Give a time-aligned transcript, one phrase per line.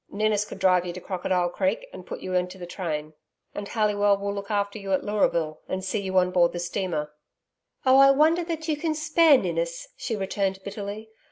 [0.09, 3.13] Ninnis could drive you to Crocodile Creek, and put you into the train;
[3.53, 7.13] and Halliwell will look after you at Leuraville, and see you on board the steamer.'
[7.85, 11.11] 'Oh, I wonder that you can spare Ninnis,' she returned bitterly.